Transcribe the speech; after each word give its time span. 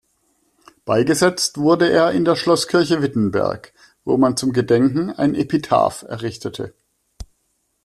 Beigesetzt 0.83 1.59
wurde 1.59 1.91
er 1.91 2.09
in 2.11 2.25
der 2.25 2.35
Schlosskirche 2.35 3.03
Wittenberg, 3.03 3.71
wo 4.03 4.17
man 4.17 4.35
zum 4.35 4.51
Gedenken 4.51 5.11
ein 5.11 5.35
Epitaph 5.35 6.01
errichtete. 6.09 6.73